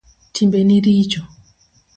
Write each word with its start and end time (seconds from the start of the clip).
Timbeni 0.33 0.79
richo 0.85 1.21